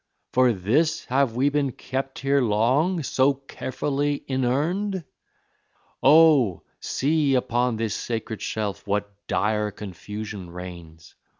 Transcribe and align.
For 0.33 0.51
this 0.51 1.05
have 1.09 1.35
we 1.35 1.49
been 1.49 1.73
kept 1.73 2.17
here 2.17 2.41
long, 2.41 3.03
so 3.03 3.35
carefully 3.35 4.23
inurned? 4.27 5.03
Oh, 6.01 6.63
see, 6.79 7.35
upon 7.35 7.75
this 7.75 7.93
sacred 7.93 8.41
shelf 8.41 8.87
what 8.87 9.27
dire 9.27 9.69
confusion 9.69 10.49
reigns! 10.49 11.13